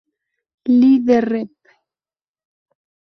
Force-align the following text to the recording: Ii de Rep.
Ii 0.79 0.95
de 1.05 1.17
Rep. 1.29 1.53